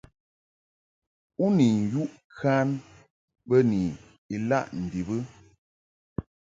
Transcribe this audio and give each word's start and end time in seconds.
U 1.43 1.45
ni 1.57 1.67
yuʼ 1.93 2.11
kan 2.39 2.67
bə 3.47 3.57
ni 3.71 3.79
ilaʼ 4.35 4.67
ndib 4.83 5.07
ɨ? 5.17 5.17